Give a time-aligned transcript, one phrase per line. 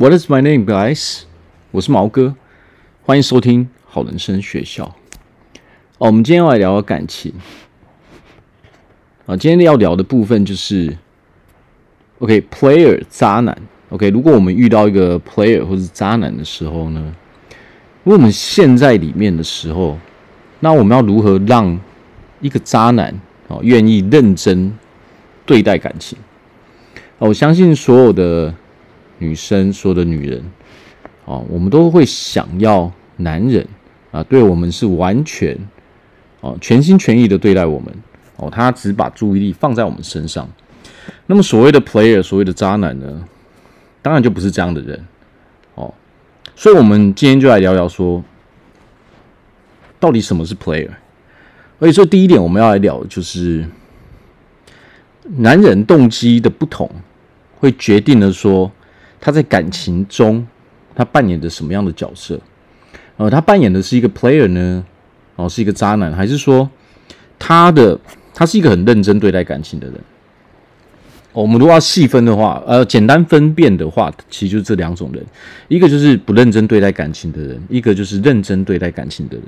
[0.00, 1.24] What is my name, guys？
[1.72, 2.34] 我是毛哥，
[3.02, 4.86] 欢迎收听好人生学校。
[5.98, 7.34] 哦，我们今天要来聊聊感情。
[9.26, 10.96] 啊，今天要聊的部分就是
[12.20, 13.54] ，OK，player 渣男。
[13.90, 17.14] OK，如果我们遇到一个 player 或者是渣男的时候呢，
[18.02, 19.98] 如果我们陷在里面的时候，
[20.60, 21.78] 那我们要如何让
[22.40, 23.14] 一个渣男
[23.48, 24.72] 哦愿意认真
[25.44, 26.16] 对待感情？
[27.18, 28.54] 我相信所有的
[29.20, 30.42] 女生，说的女人，
[31.26, 33.64] 哦，我们都会想要男人
[34.10, 35.56] 啊，对我们是完全
[36.40, 37.94] 哦全心全意的对待我们
[38.36, 40.48] 哦，他只把注意力放在我们身上。
[41.26, 43.24] 那么所谓的 player，所谓的渣男呢，
[44.00, 45.06] 当然就不是这样的人
[45.74, 45.92] 哦。
[46.56, 48.24] 所以，我们今天就来聊聊说，
[49.98, 50.90] 到底什么是 player？
[51.78, 53.66] 所以说，第一点我们要来聊的就是
[55.36, 56.90] 男人动机的不同。
[57.60, 58.72] 会决定了说
[59.20, 60.46] 他在感情中
[60.94, 62.40] 他扮演着什么样的角色，
[63.16, 64.84] 呃，他扮演的是一个 player 呢，
[65.36, 66.68] 哦，是一个渣男，还是说
[67.38, 67.98] 他的
[68.34, 69.96] 他是一个很认真对待感情的人？
[71.32, 75.24] 我们如果要细分的话，呃，简单分辨的话，其实就是这两种人，
[75.68, 79.44] 一个就是不认真对待感情的人，一个就是认真对待感情的人。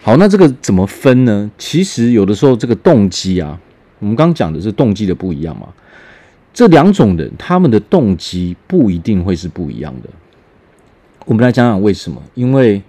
[0.00, 1.50] 好，那这个怎么分呢？
[1.58, 3.60] 其实有的时候这个动机啊，
[3.98, 5.68] 我们刚讲的是动机的不一样嘛。
[6.52, 10.10] 这两种人，他们的动机不一定会是不一样的。
[11.24, 12.22] 我们来讲讲为什么？
[12.34, 12.82] 因为，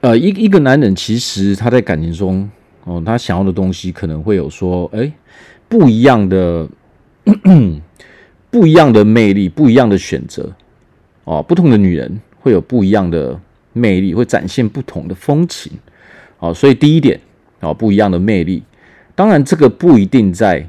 [0.00, 2.50] 呃，一一个男人其实他在感情中，
[2.84, 5.12] 哦，他想要的东西可能会有说，哎，
[5.68, 6.68] 不一样的，
[8.50, 10.52] 不一样的魅力，不一样的选择，
[11.24, 13.38] 哦，不同的女人会有不一样的
[13.72, 15.72] 魅力，会展现不同的风情，
[16.40, 17.20] 哦，所以第一点，
[17.60, 18.64] 哦，不一样的魅力，
[19.14, 20.68] 当然这个不一定在。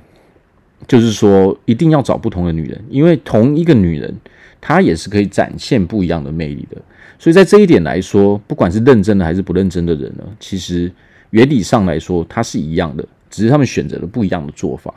[0.85, 4.15] 就是说，一定要找不同的女人，因为同一个女人，
[4.61, 6.77] 她也是可以展现不一样的魅力的。
[7.17, 10.91] 所以在这一点来说，不管是认真的还是不认真的人呢，其实
[11.31, 14.93] 原理上来说，它是一样的，只是他们选择了不一样的做法。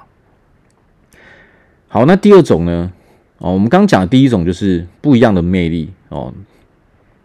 [1.88, 2.92] 好，那第二种呢？
[3.38, 6.32] 哦，我们刚讲的第一种就是不一样的魅力哦，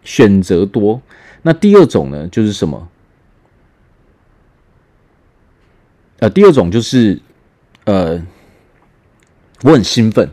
[0.02, 1.02] 选择多。
[1.42, 2.88] 那第二种呢，就是什么？
[6.20, 7.20] 呃，第二种就是
[7.84, 8.26] 呃。
[9.62, 10.28] 我很兴奋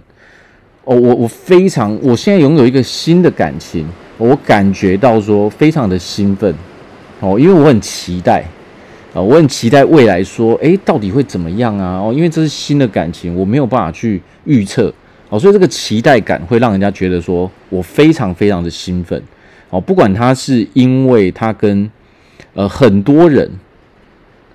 [0.84, 6.54] 哦，我我非常，我现在拥有一个新的感情，我感觉到说非常的兴奋
[7.22, 8.44] 哦，因为我很期待
[9.14, 12.00] 啊，我很期待未来说，诶，到底会怎么样啊？
[12.00, 14.94] 哦，因为这是新的感情，我没有办法去预测
[15.30, 19.22] 哦，所以这个期待感会让人家觉得说我非常非常的兴奋
[19.70, 21.90] 哦，不管他是因为他跟
[22.54, 23.50] 呃很多人。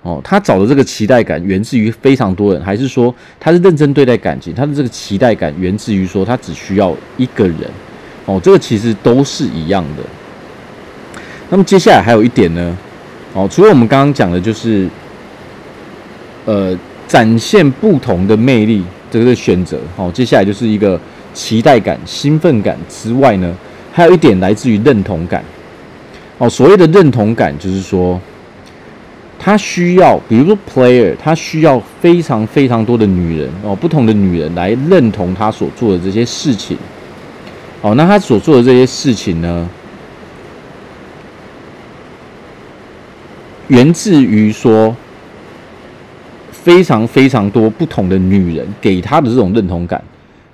[0.01, 4.53] 哦，他找的这个期待感源自于非常多人，还是说他是认真对待感情？
[4.55, 7.69] 他的这个期待感源自于说他只需要一个人。
[8.25, 10.03] 哦，这个其实都是一样的。
[11.49, 12.77] 那么接下来还有一点呢，
[13.33, 14.87] 哦，除了我们刚刚讲的，就是
[16.45, 16.73] 呃
[17.05, 18.81] 展现不同的魅力
[19.11, 19.77] 这个选择。
[19.97, 20.97] 哦，接下来就是一个
[21.33, 23.53] 期待感、兴奋感之外呢，
[23.91, 25.43] 还有一点来自于认同感。
[26.37, 28.17] 哦，所谓的认同感就是说。
[29.41, 36.77] 他需要，比如说 player，他需要非常非常多的女人哦，不同的女人来认同他所做的这些事情。
[37.81, 39.69] 哦，那他所做的这些事情呢，
[43.69, 44.93] 源自于说
[46.51, 50.03] 非常非常多不同的女人给他的这种认同感。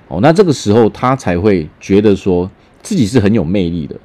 [0.07, 2.47] 哦，那这个时候他才会觉得说
[2.83, 3.95] 自己是很有魅力的。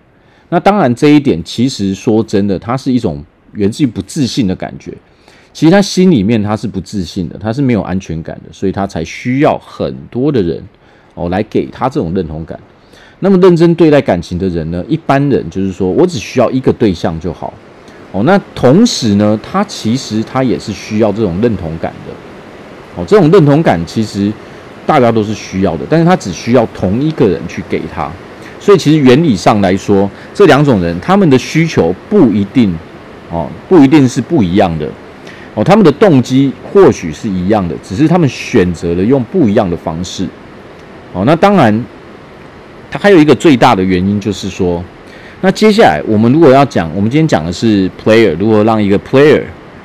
[0.49, 3.23] 那当然，这一点其实说真的，它是一种。
[3.53, 4.93] 源自于不自信的感觉，
[5.53, 10.63] 其实他心里面他是不自信的，他是没有安全感的，所以他才需要很多的人
[11.15, 12.59] 哦来给他这种认同感。
[13.19, 17.53] 那么认真对待感情的人呢，一般人就是说我只需要一个对象就好
[18.13, 18.23] 哦。
[18.23, 22.15] 那同时呢，他其实他也是需要这种认同感的
[22.95, 23.05] 哦。
[23.07, 24.33] 这种认同感其实
[24.87, 28.11] 大家都是需要的，但是他只需要同一个人去给他。
[28.59, 32.75] 所以其实原理上来说，这两种人他们的需求不一定。
[33.31, 34.89] 哦，不一定是不一样的
[35.55, 40.27] 哦，他们的动机或许是一样的，只是他们选择了用不一样的方式。
[41.13, 41.85] 哦，那当然，
[42.91, 44.83] 它还有一个最大的原因就是说，
[45.41, 49.43] 那接下来我们如果要讲，我们今天讲的是 player，如果让一个 player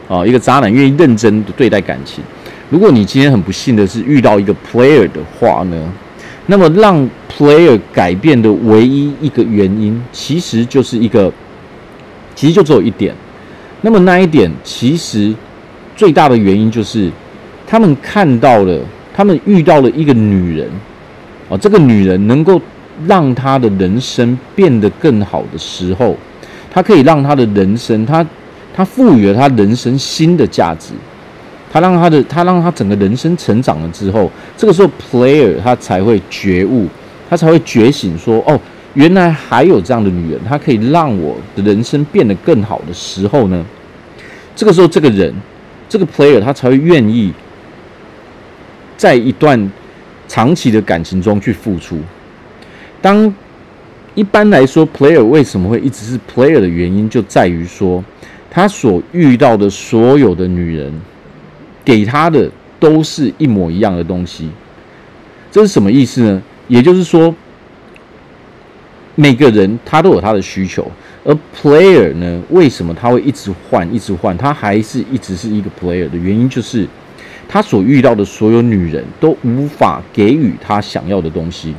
[0.08, 2.24] 啊，一个渣男愿意认真的对待感情，
[2.70, 5.92] 如果你今天很不幸的是遇到一个 player 的话呢，
[6.46, 11.32] 那么让 player 改变的唯一一个原因，其实就是一个，
[12.36, 13.16] 其实就只有一点。
[13.82, 15.34] 那么那一点其实
[15.96, 17.12] 最大的原因就是，
[17.68, 18.80] 他们看到了，
[19.14, 20.70] 他们遇到了一个女人，
[21.50, 22.60] 哦，这个女人能够
[23.08, 26.16] 让她的人生变得更好的时候，
[26.72, 28.26] 她可以让她的人生，她
[28.74, 30.94] 她赋予了她人生新的价值，
[31.72, 36.88] 她让她的她让她整个人生成长了之后，这个时候 player 她才会觉悟，
[37.30, 38.60] 她才会觉醒，说哦，
[38.96, 43.66] 原来还有这样的女人，她可以让我的人生变得更好的时候呢，
[44.56, 45.34] 这个时候这个人
[45.88, 47.32] 这个 player 他才会愿意
[48.98, 49.72] 在一段。
[50.28, 52.00] 长期的感情中去付出。
[53.00, 53.32] 当
[54.16, 58.04] 一般来说，player 为什么会一直是 player 的原因，就在于说，
[58.50, 60.92] 他所遇到的所有的女人，
[61.86, 62.50] 给他的
[62.80, 64.50] 都是一模一样的东西。
[65.52, 66.42] 这是什么意思呢？
[66.68, 67.34] 也就是说，
[69.16, 70.90] 每个人他都有他的需求，
[71.24, 76.88] 而 player 呢，为什么他会一直换，一直换，他还是一直是一个 player 的原因，就是。
[77.48, 81.76] 他所遇到的所有女人都无法给予他想要的东西，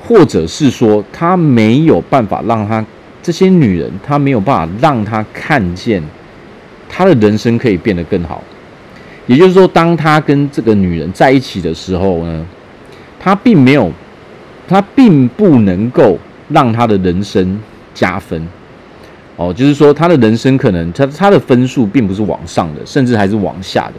[0.00, 2.82] 或者是说他没有办法让他
[3.20, 6.00] 这些女人，他没有办法让他看见
[6.88, 8.40] 他的人生可以变得更好。
[9.26, 12.46] 也就是说，当他跟这个女人在一起的时候呢，
[13.18, 13.90] 他并没有，
[14.66, 16.18] 他并不能够
[16.48, 17.58] 让他的人生
[17.92, 18.46] 加分。
[19.36, 23.94] 哦，就是说他的人生可能他他的分数并不是往上的，甚至还是往下的。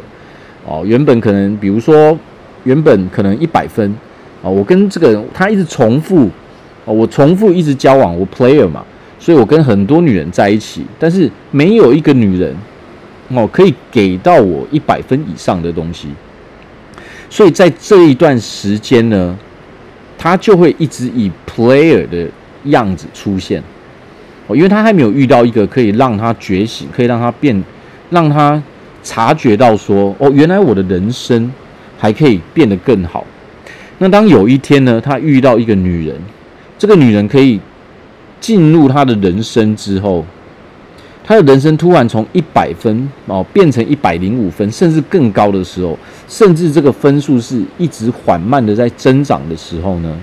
[0.66, 2.18] 哦，原本可能比如说
[2.64, 3.94] 原本可能一百分，
[4.42, 6.30] 哦，我跟这个人他一直重复，
[6.86, 8.84] 哦，我重复一直交往，我 player 嘛，
[9.20, 12.56] 所以我跟很多女人在一起，但是没有一个女人
[13.30, 16.08] 哦可以给到我一百分以上的东西，
[17.30, 19.38] 所以在这一段时间呢，
[20.25, 22.27] 他就会一直以 player 的
[22.63, 23.62] 样子出现。
[24.48, 27.63] 哦，因为他还没有遇到一个可以让他觉醒，可以让他变，
[28.10, 28.60] 让他
[29.04, 31.51] 察觉到说，哦，原来我的人生
[32.00, 33.24] 还可以变得更好。
[34.00, 36.16] 那当有一天呢，他遇到一个女人，
[36.80, 37.60] 这个女人可以
[38.39, 40.25] 进入他的人生之后，
[41.25, 45.98] 他的人生突然从一百分哦变成一百零五分，甚至更高的时候，
[46.30, 50.18] 甚至这个分数是一直缓慢的在增长的时候呢，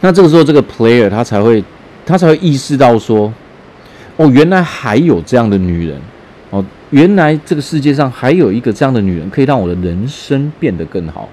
[0.00, 1.62] 那这个时候这个 player 他才会。
[2.06, 3.30] 他才会意识到说
[4.16, 6.00] ：“哦，原来还有这样的女人
[6.48, 11.28] 哦，原来这个世界上还有一个这样的女人，可以让我的人生变得更好。”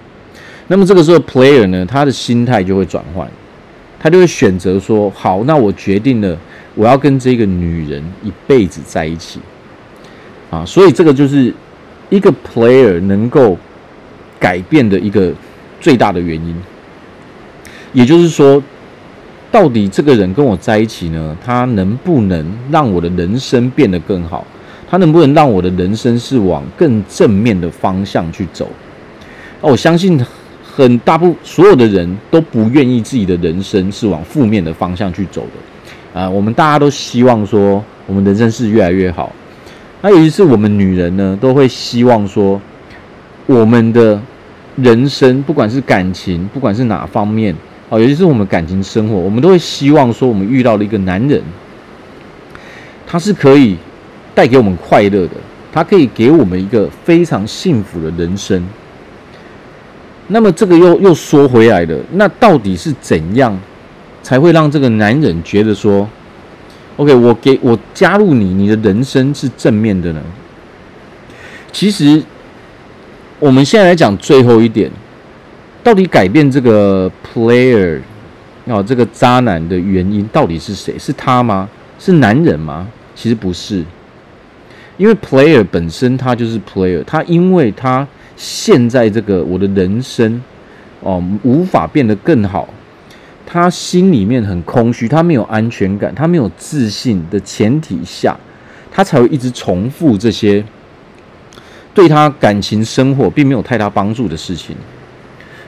[0.67, 3.25] 那么这个时候，player 呢，他的心态就会转换，
[3.97, 6.38] 他就会选择说：“好，那我决定了，
[6.75, 9.39] 我要跟这个女人一辈子在一起。”
[10.51, 11.51] 啊，所以这个就是
[12.10, 13.57] 一个 player 能够
[14.39, 15.33] 改变的一个
[15.81, 16.56] 最大的原因，
[17.94, 18.62] 也就是说。
[19.51, 21.38] 到底这个人跟我在一起呢？
[21.42, 24.45] 他能不能让我的人生变得更好？
[24.89, 28.68] 他能不能让我的人生是往更正面的方向去走？
[29.62, 30.19] 我相信
[30.62, 35.51] 很大部所有的人都不愿意自己的人生是往负面的方向去走的
[36.15, 36.29] 啊！
[36.29, 39.35] 我们大家都希望说，我们人生是越来越好。
[40.01, 42.59] 那尤其是我们女人呢，都会希望说，
[43.45, 44.17] 我们的
[44.77, 47.53] 人生不管是感情，不管是哪方面。
[47.89, 51.44] 哦，尤其是我们感情生活，我们都会希望说，我们遇到了一个男人，
[53.06, 53.75] 他是可以
[54.33, 55.31] 带给我们快乐的，
[55.73, 58.65] 他可以给我们一个非常幸福的人生。
[60.29, 63.55] 那么这个又又说回来了，那到底是怎样
[64.25, 66.10] 才会让这个男人觉得说
[66.98, 70.22] ，OK，我给我加入你，你的人生是正面的呢？
[71.72, 72.24] 其实
[73.39, 74.89] 我们现在来讲最后一点。
[75.84, 78.00] 到底改变这个 player
[78.65, 80.98] 哦，这个渣男的原因到底是谁？
[80.98, 81.70] 是他吗？
[82.00, 82.88] 是男人吗？
[83.13, 83.86] 其实不是，
[84.98, 90.41] 因为 player 本身他就是 player，他因为他现在这个我的人生
[91.01, 92.67] 哦无法变得更好，
[93.45, 98.35] 他心里面很空虚，他没有安全感，他没有自信的前提下，
[98.91, 100.63] 他才会一直重复这些
[101.93, 104.75] 对他感情生活并没有太大帮助的事情。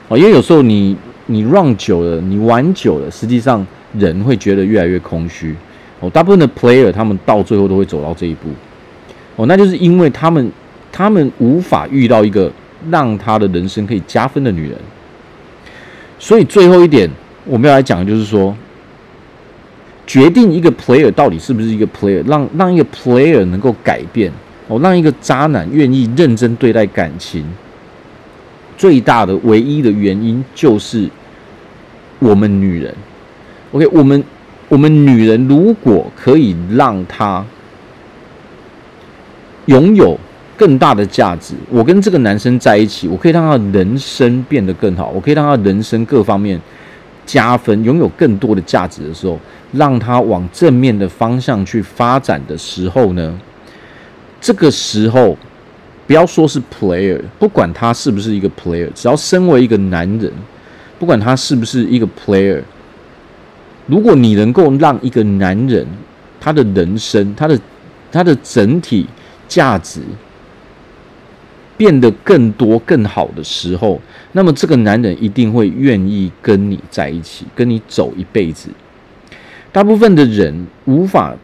[0.08, 5.54] 哦，因为有时候你你 run 久了，你玩久了，实际上人会觉得越来越空虚。
[6.00, 8.48] 哦，大部分的 player 他们到最后都会走到这一步。
[9.36, 10.52] 哦，那就是因为他们
[10.90, 12.50] 他们无法遇到一个
[12.90, 14.78] 让他的人生可以加分的女人。
[16.18, 17.08] 所以最后一点
[17.48, 18.54] 我们要来讲的就是说，
[20.06, 24.30] 决定一个 player 到底是不是一个 player，让让一个 player 能够改变，
[24.68, 27.44] 哦，让一个渣男愿意认真对待感情。
[28.76, 31.08] 最大的唯一的原因就是
[32.20, 32.94] 我们女人
[33.72, 34.22] ，OK，我们
[34.68, 37.44] 我们女人如果可以让她
[39.66, 40.16] 拥有
[40.56, 41.54] 更大的价值。
[41.70, 46.60] 我跟这个男生在一起，我可以让他人生变得更好，我可以让他人生各方面
[47.28, 49.38] 加分，拥有更多的价值的时候，
[49.72, 53.38] 让他往正面的方向去发展的时候呢，
[54.40, 55.36] 这个时候
[56.06, 60.32] 不要说是 player，不管他是不是一个 player，只要身为一个男人，
[60.98, 62.62] 不管他是不是一个 player，
[63.86, 65.86] 如果你能够让一个男人
[66.40, 67.60] 他的人生，他的
[68.10, 69.06] 他的整体
[69.46, 70.00] 价值
[71.78, 73.98] 变得更多、更好的时候，
[74.32, 78.68] 那么这个男人一定会愿意跟你在一起，跟你走一辈子。
[79.72, 81.34] 大部分的人无法，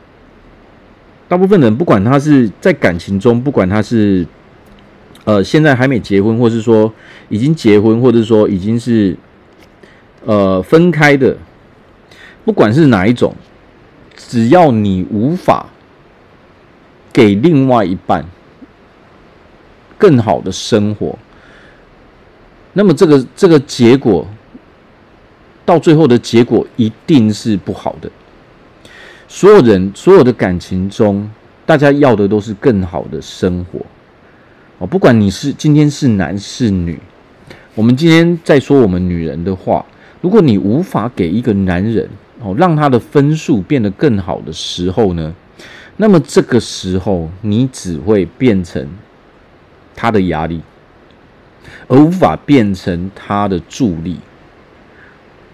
[1.26, 4.26] 大部分人不管他是在感情中，不管他是
[5.24, 6.92] 呃现在还没结婚，或是说
[7.30, 9.16] 已经结婚，或者说已经是
[10.26, 11.38] 呃分开的，
[12.44, 13.34] 不管是哪一种，
[14.14, 15.66] 只要你无法。
[17.14, 18.24] 给另外一半
[20.04, 21.18] 更好的生活，
[22.74, 24.26] 那么这个这个结果
[25.64, 28.10] 到最后的结果一定是不好的。
[29.26, 31.26] 所有人所有的感情中，
[31.64, 33.80] 大家要的都是更好的生活
[34.76, 34.86] 哦。
[34.86, 37.00] 不管你是今天是男是女，
[37.74, 39.82] 我们今天在说我们女人的话，
[40.20, 42.06] 如果你无法给一个男人
[42.42, 45.34] 哦，让他的分数变得更好的时候呢？
[45.96, 48.86] 那么这个时候，你只会变成
[49.94, 50.60] 他的压力，
[51.88, 54.18] 而无法变成他的助力。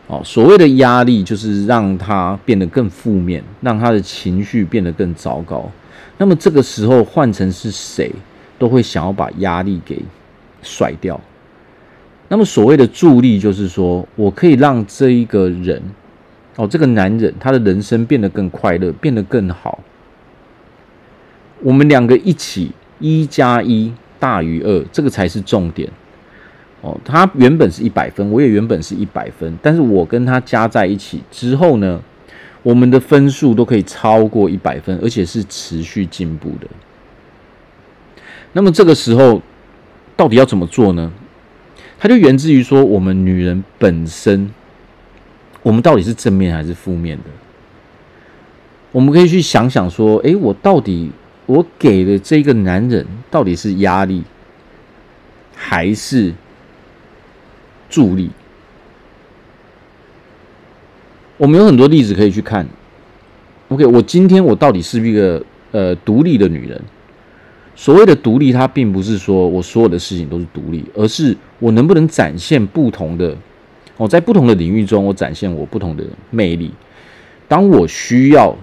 [0.06, 5.70] 哦，所谓的压力就是让他变得更负面，让他的情绪变得更糟糕。
[6.18, 8.10] 那么这个时候，换成是谁
[8.58, 10.02] 都会想要把压力给
[10.62, 11.20] 甩掉。
[12.28, 15.80] 那么所谓的助力，就是说我可以让这一个人，
[16.56, 19.78] 哦，这个男人，他的人生变得更快乐，变得更好。
[21.62, 25.90] 我们两个一起，一加一大于二，这个才是重点
[26.82, 26.96] 哦。
[27.04, 32.00] 他原本是一百分，我也原本是一百分，但是我跟他加在一起之后呢，
[32.62, 36.68] 我们的分数都可以超过一百分，而且是持续进步的。
[38.52, 39.40] 那么这个时候
[40.14, 41.10] 到底要怎么做呢？
[41.98, 44.50] 它就源自于说，我们女人本身，
[45.62, 47.24] 我们到底是正面还是负面的？
[48.92, 51.10] 我们可以去想想说，诶，我到底。
[51.50, 54.22] 我给的这个男人到底是压力
[55.56, 56.32] 还是
[57.88, 58.30] 助力？
[61.36, 62.64] 我们有很多例子可以去看。
[63.66, 66.80] OK，我今天我到底是一个呃独立的女人？
[67.74, 73.36] 所谓的独立，它并不是说我所有的事情都是独立，而是我能不能展现不同的，
[73.96, 76.70] 我在不同的领域中，我展现我不同的魅力。
[77.48, 78.56] 当我需要。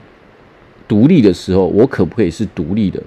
[0.87, 3.01] 独立的时候，我可不可以是独立的？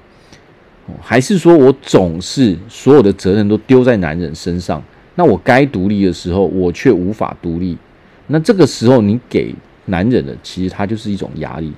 [1.00, 4.82] 还是说我总是所有的责任都丢在男人身上？
[5.14, 7.78] 那我该独立的时候，我却无法独立。
[8.26, 9.54] 那这个时候，你给
[9.87, 11.72] 男人的，其实他就是一种压力。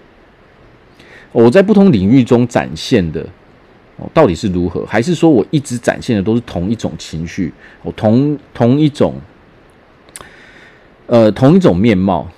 [1.31, 3.27] 我在不同领域中展现的，
[3.97, 4.85] 哦，到底是如何？
[4.87, 7.53] 还是说我一直展现的都是同一种情绪？
[7.83, 9.15] 哦，同同一种，
[11.07, 12.29] 呃，同一种面貌？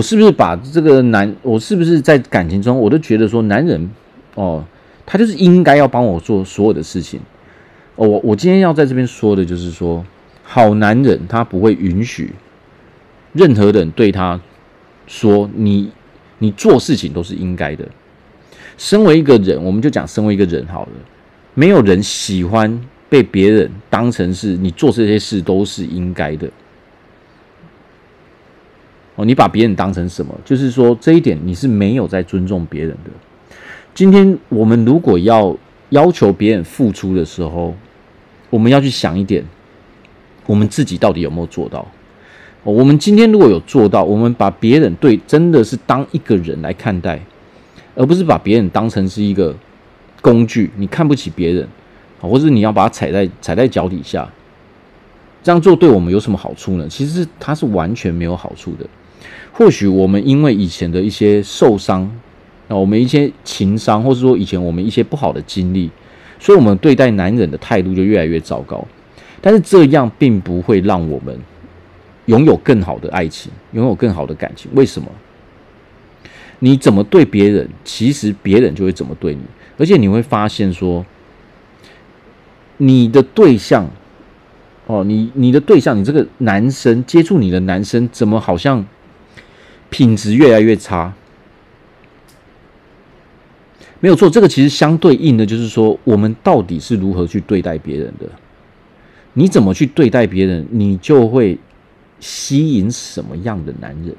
[0.00, 3.90] 我是不是把这个男，我是不是在感情中，我都觉得说男人
[4.34, 4.64] 哦，
[5.04, 7.20] 他就是应该要帮我做所有的事情。
[7.96, 10.02] 哦，我我今天要在这边说的就是说，
[10.42, 12.32] 好男人他不会允许
[13.34, 14.40] 任何人对他
[15.06, 15.90] 说你
[16.38, 17.86] 你做事情都是应该的。
[18.78, 20.92] 身为一个人，我们就讲身为一个人好了，
[21.52, 22.80] 没有人喜欢
[23.10, 26.48] 被别人当成是你做这些事都是应该的。
[29.24, 30.34] 你把别人当成什么？
[30.44, 33.10] 就是说这一点你是没有在尊重别人的。
[33.94, 35.56] 今天我们如果要
[35.90, 37.74] 要求别人付出的时候，
[38.48, 39.44] 我们要去想一点，
[40.46, 41.86] 我们自己到底有没有做到？
[42.62, 47.18] 我们今天如果有做到，我们把别人对真的是当一个人来看待，
[47.94, 49.56] 而不是把别人当成是一个
[50.20, 51.66] 工具，你看不起别人，
[52.20, 54.28] 或者你要把它踩在踩在脚底下，
[55.42, 56.86] 这样做对我们有什么好处呢？
[56.88, 58.86] 其实它是完全没有好处的。
[59.60, 62.10] 或许我们因为以前的一些受伤，
[62.66, 65.90] 啊，我们一些情伤，或是说以前我们一些不好的经历，
[66.38, 68.82] 所以我们对待男人的态度就越来越糟糕。
[69.42, 71.38] 但是这样并不会让我们
[72.24, 74.70] 拥有更好的爱情，拥有更好的感情。
[74.74, 75.10] 为什么？
[76.60, 79.42] 你怎么对别人，其实别人就会怎么对你。
[79.76, 81.04] 而且你会发现说，
[82.78, 83.90] 你的对象，
[84.86, 88.86] 哦，你你的对象，你这个男生接触你的男生，怎么好像？
[89.90, 91.12] 品质越来越差，
[94.00, 94.30] 没有错。
[94.30, 98.26] 这个其实相对应的，就是说我们到底是如何去对待别人的？
[99.34, 101.58] 你怎么去对待别人，你就会
[102.18, 104.14] 吸引什么样的男人？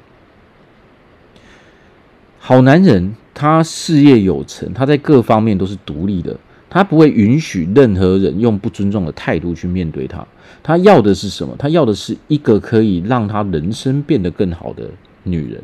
[2.38, 6.38] 好男人，他事业有成，他在各方面都是独立的，
[6.68, 10.26] 他不会允许任何人用不尊重的态度去面对他。
[10.62, 11.54] 他要的是什么？
[11.58, 14.90] 他要的是一个可以让他人生变得更好的
[15.24, 15.62] 女人。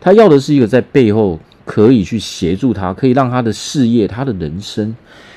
[0.00, 4.94] 他要的是一个在背后可以去协助他，可以让他的事业、他的人生、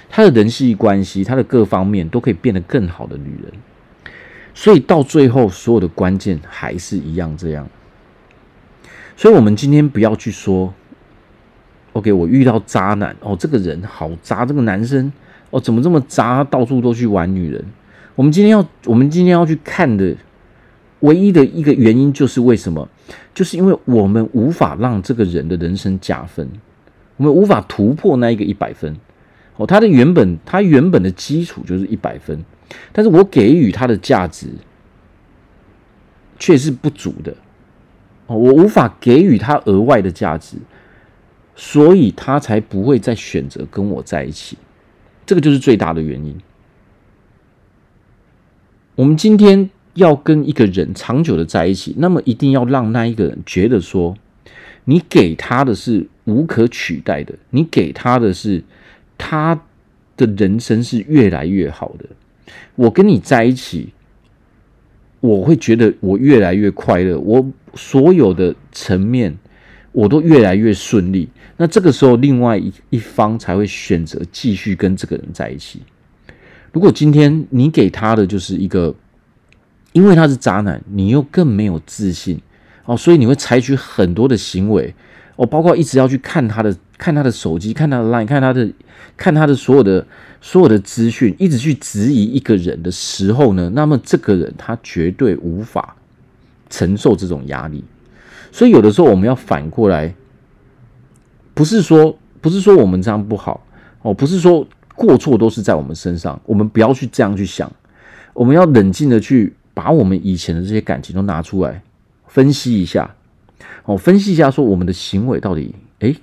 [0.10, 3.52] 他的人际关系、他的各方面都可以变得更好的女人。
[4.54, 7.68] 所以到最后，所有的关键还是一样这样。
[9.18, 10.74] 所以，我们今天不要去说
[11.94, 15.12] ，OK，我遇到渣男哦，这个人好渣，这个男生
[15.52, 17.64] 哦，怎么这么渣，到处都去玩女人。
[18.16, 20.16] 我们今天要，我们今天要去看的
[21.06, 22.88] 唯一的一个原因，就是为什么？
[23.34, 26.50] 就是因为我们无法让这个人的人生加分，
[27.18, 28.96] 我们无法突破那一个一百分。
[29.58, 32.44] 哦，他的原本，他原本的基础就是一百分，
[32.92, 34.48] 但是我给予他的价值
[36.38, 37.34] 却是不足的。
[38.28, 40.58] 哦，我无法给予他额外的价值，
[41.56, 44.58] 所以他才不会再选择跟我在一起。
[45.26, 46.38] 这个就是最大的原因。
[48.96, 54.16] 我们今天要跟一个人长久的在一起，那么一定要让那一个人觉得说，
[54.86, 58.64] 你给他的是无可取代的，你给他的是
[59.18, 59.60] 他
[60.16, 62.06] 的人生是越来越好的。
[62.76, 63.90] 我跟你在一起。
[65.22, 69.36] 我会觉得我越来越快乐，我所有的层面
[69.92, 71.28] 我都越来越顺利。
[71.58, 75.82] 那这个时候，另外一一方才会选择继续跟这个人在一起。
[76.72, 78.94] 如果今天你给他的就是一个，
[79.96, 82.38] 因为他是渣男，你又更没有自信
[82.84, 84.94] 哦，所以你会采取很多的行为
[85.38, 88.70] 哦，包括一直要去看他的、看他的手机、看他的 line、看他的、
[89.16, 90.06] 看他的所有的。
[90.42, 95.96] 所有的资讯一直去质疑一个人的时候呢，那么这个人他绝对无法
[96.70, 97.84] 承受这种压力。
[98.52, 100.14] 所以有的时候我们要反过来，
[101.56, 103.66] 不是说不是说我们这样不好
[104.04, 107.72] 哦，不是说过错都是在我们身上，我们不要去这样去想，
[108.36, 111.84] 我们要冷静的去把我们以前的这些感情都拿出来
[112.28, 113.16] 分析一下
[113.84, 116.16] 哦，分析一下说我们的行为到底，诶，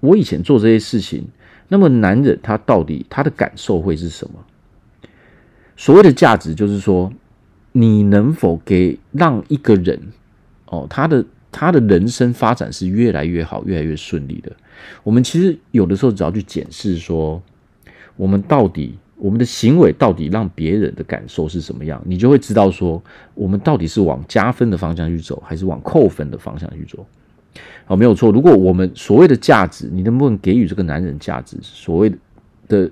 [0.00, 1.28] 我以前做这些事情。
[1.68, 4.34] 那么，男人他到底他的感受会是什么？
[5.76, 7.12] 所谓的价值，就是说，
[7.72, 9.98] 你能否给让一个人
[10.66, 14.52] 哦，他的他的人生发展是越来越好、越来越顺利的。
[15.02, 17.42] 我们其实有的时候只要去检视说，
[18.16, 23.02] 我们到底我们的行为到底让别人的感受是什么样，你就会知道说，
[23.34, 27.06] 我们到底是往加分的方向去走，还是往扣分的方向去走。
[27.86, 28.32] 好，没有错。
[28.32, 31.56] 如果我们所谓的价值，你能不能给予这个男人价值？
[31.62, 32.12] 所谓
[32.66, 32.90] 的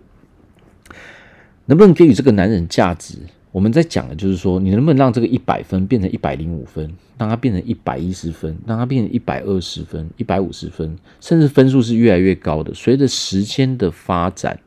[1.66, 3.18] 能不能给予这个男人价值？
[3.50, 12.72] 我们在讲的就是说，你能不能让这个一百分变成一百零五分，让它变成一百一十分，让它变成一百二十分、一百五十分，甚至分数是越来越高的。
[12.72, 14.58] 随着时间的发展，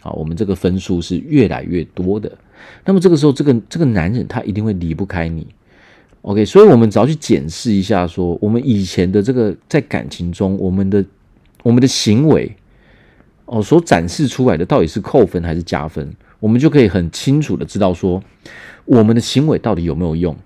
[0.00, 2.30] 好，我们这个分数是越来越多的。
[2.84, 5.46] 那么这个时候，这个这个男人他一定会离不开你。
[6.22, 11.02] OK，所以，我们只要去检视一下，说我们以前的这个在感情中，我们的
[11.62, 12.54] 我们的行为，
[13.46, 18.22] 哦，所展示出来的到底是扣分还是加分，我们就可以很清楚的知道说，
[18.84, 20.36] 我们的行为到底有没有用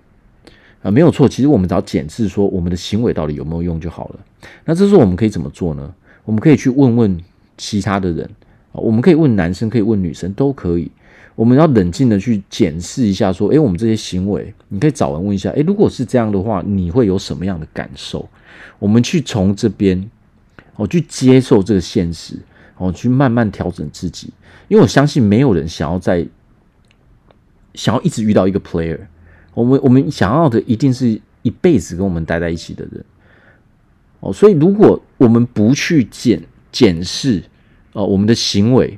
[0.81, 0.89] 啊？
[0.89, 4.19] 没有错，其实我们只要检视说我们的行为到底有没有用就好了。
[4.63, 5.93] 那这时候我们可以怎么做呢？
[6.23, 7.19] 我们可以去问问
[7.57, 8.29] 其他的人，
[8.77, 10.91] 我们可以问男生，可以问女生，都可以。
[11.35, 18.27] 我们要冷静的去检视一下，说，诶，我们这些行为，你可以找人问一下，诶，如果是这样的话，你会有什么样的感受？
[18.79, 20.09] 我们去从这边，
[20.77, 22.37] 哦，去接受这个现实，
[22.77, 24.29] 哦，去慢慢调整自己，
[24.69, 26.25] 因为我相信没有人想要在，
[27.73, 28.99] 想要一直遇到一个 player，
[29.53, 33.03] 我们我们想要的一定是一辈子跟我们待在一起的人，
[34.21, 37.43] 哦，所以如果我们不去检检视，
[37.95, 38.97] 哦，我们的行为。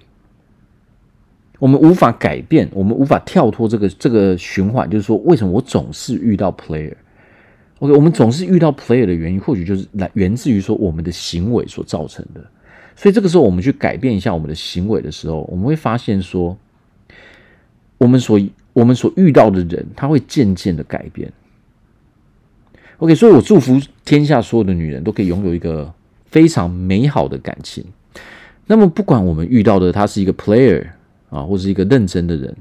[1.59, 12.45] 我们无法改变，我们无法跳脱这个这个循环，就是说，为什么我总是遇到 player？OK，我们总是遇到 player 的原因，或许就是来源自于说我们的行为所造成的。
[12.95, 16.55] 所以这个时候，我们去改变一下我们的行为的时候，我们会发现说，
[17.97, 18.39] 我们所
[18.73, 21.33] 我们所遇到的人，他会渐渐的改变。
[22.97, 25.91] OK，所以我祝福天下所有的女人都可以拥有一个
[26.27, 27.83] 非常美好的感情。
[28.67, 30.85] 那么，不管我们遇到的他是一个 player。
[31.29, 32.55] 啊，或是一个认真的人，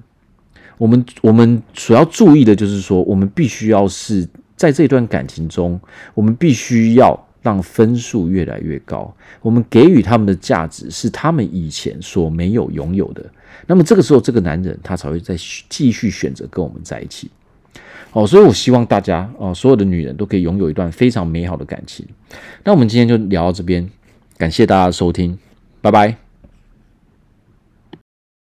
[0.77, 5.81] 我们我们所要注意的就是说，我们必须要是在这段感情中，
[6.15, 13.25] 我们必须要让分数越来越高，我们给予他们的价值是他们以前所没有拥有的。
[13.69, 15.37] 那么这个时候，这个男人他才会再
[15.69, 17.31] 继续选择跟我们在一起。
[18.11, 22.05] 哦，所以我希望大家哦，所有的女人都可以拥有一段非常美好的感情。
[22.65, 23.89] 那我们今天就聊到这边，
[24.37, 25.39] 感谢大家的收听，
[25.87, 26.26] 拜拜。